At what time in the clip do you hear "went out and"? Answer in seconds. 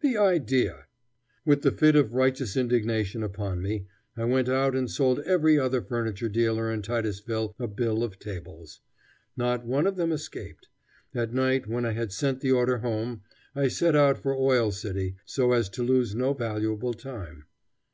4.24-4.90